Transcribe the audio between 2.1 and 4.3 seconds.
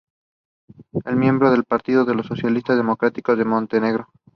los Socialistas Democráticos de Montenegro.